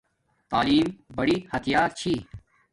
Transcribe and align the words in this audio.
تعلیم 0.51 0.87
بڑی 1.15 1.37
ہتیار 1.51 1.89
چھی 1.99 2.13